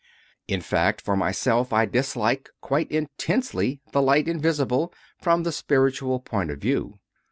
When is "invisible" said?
4.27-4.91